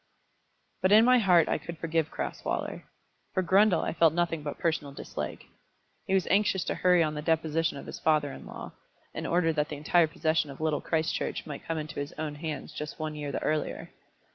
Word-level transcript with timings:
But 0.81 0.91
in 0.91 1.05
my 1.05 1.19
heart 1.19 1.47
I 1.47 1.59
could 1.59 1.77
forgive 1.77 2.09
Crasweller. 2.09 2.85
For 3.35 3.43
Grundle 3.43 3.83
I 3.83 3.93
felt 3.93 4.15
nothing 4.15 4.41
but 4.41 4.57
personal 4.57 4.91
dislike. 4.93 5.45
He 6.07 6.15
was 6.15 6.25
anxious 6.25 6.63
to 6.63 6.73
hurry 6.73 7.03
on 7.03 7.13
the 7.13 7.21
deposition 7.21 7.77
of 7.77 7.85
his 7.85 7.99
father 7.99 8.33
in 8.33 8.47
law, 8.47 8.71
in 9.13 9.27
order 9.27 9.53
that 9.53 9.69
the 9.69 9.77
entire 9.77 10.07
possession 10.07 10.49
of 10.49 10.59
Little 10.59 10.81
Christchurch 10.81 11.45
might 11.45 11.65
come 11.67 11.77
into 11.77 11.99
his 11.99 12.13
own 12.13 12.33
hands 12.33 12.73
just 12.73 12.97
one 12.97 13.13
year 13.13 13.31
the 13.31 13.43
earlier! 13.43 13.91